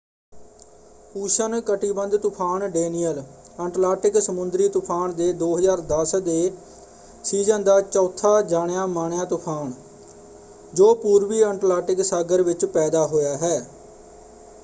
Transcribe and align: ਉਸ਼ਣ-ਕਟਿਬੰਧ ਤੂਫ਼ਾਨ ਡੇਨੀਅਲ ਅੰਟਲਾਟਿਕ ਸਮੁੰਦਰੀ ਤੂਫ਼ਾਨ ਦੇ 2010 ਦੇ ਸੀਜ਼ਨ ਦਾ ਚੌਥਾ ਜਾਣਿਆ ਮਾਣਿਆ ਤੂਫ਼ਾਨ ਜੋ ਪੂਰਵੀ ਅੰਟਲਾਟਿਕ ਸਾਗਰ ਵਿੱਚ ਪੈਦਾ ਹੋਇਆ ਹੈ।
ਉਸ਼ਣ-ਕਟਿਬੰਧ 1.15 2.15
ਤੂਫ਼ਾਨ 2.15 2.67
ਡੇਨੀਅਲ 2.71 3.21
ਅੰਟਲਾਟਿਕ 3.59 4.17
ਸਮੁੰਦਰੀ 4.19 4.67
ਤੂਫ਼ਾਨ 4.69 5.13
ਦੇ 5.15 5.31
2010 5.33 6.19
ਦੇ 6.21 6.51
ਸੀਜ਼ਨ 7.23 7.63
ਦਾ 7.63 7.79
ਚੌਥਾ 7.81 8.41
ਜਾਣਿਆ 8.41 8.85
ਮਾਣਿਆ 8.85 9.25
ਤੂਫ਼ਾਨ 9.25 9.71
ਜੋ 10.73 10.93
ਪੂਰਵੀ 10.95 11.43
ਅੰਟਲਾਟਿਕ 11.43 12.01
ਸਾਗਰ 12.01 12.41
ਵਿੱਚ 12.41 12.65
ਪੈਦਾ 12.65 13.05
ਹੋਇਆ 13.07 13.37
ਹੈ। 13.37 13.59